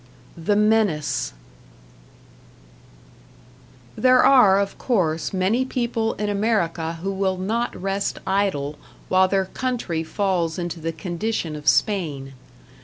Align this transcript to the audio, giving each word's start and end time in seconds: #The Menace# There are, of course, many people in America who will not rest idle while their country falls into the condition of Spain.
#The 0.35 0.55
Menace# 0.55 1.31
There 3.95 4.23
are, 4.23 4.59
of 4.59 4.79
course, 4.79 5.31
many 5.31 5.63
people 5.63 6.13
in 6.13 6.27
America 6.27 6.93
who 7.03 7.11
will 7.11 7.37
not 7.37 7.79
rest 7.79 8.17
idle 8.25 8.79
while 9.09 9.27
their 9.27 9.45
country 9.45 10.03
falls 10.03 10.57
into 10.57 10.79
the 10.79 10.91
condition 10.91 11.55
of 11.55 11.67
Spain. 11.67 12.33